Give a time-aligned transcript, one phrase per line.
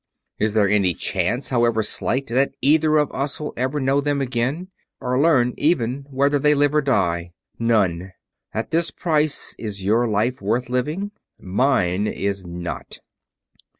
[0.39, 4.69] Is there any chance, however slight, that either of us will ever know them again;
[4.99, 7.33] or learn even whether they live or die?
[7.59, 8.11] None.
[8.51, 11.11] At this price, is your life worth living?
[11.39, 12.97] Mine is not."